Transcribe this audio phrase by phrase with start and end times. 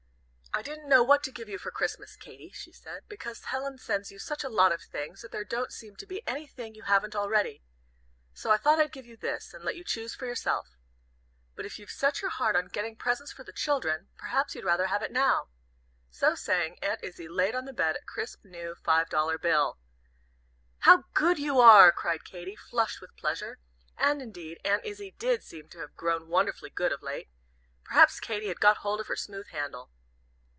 [0.53, 4.11] "I didn't know what to give you for Christmas, Katy," she said, "because Helen sends
[4.11, 7.15] you such a lot of things that there don't seem to be anything you haven't
[7.15, 7.63] already.
[8.33, 10.75] So I thought I'd give you this, and let you choose for yourself.
[11.55, 14.87] But if you've set your heart on getting presents for the children, perhaps you'd rather
[14.87, 15.47] have it now."
[16.09, 19.79] So saying, Aunt Izzie laid on the bed a crisp, new five dollar bill!
[20.79, 23.57] "How good you are!" cried Katy, flushed with pleasure.
[23.97, 27.29] And indeed Aunt Izzie did seem to have grown wonderfully good of late.
[27.85, 29.89] Perhaps Katy had got hold of her smooth handle!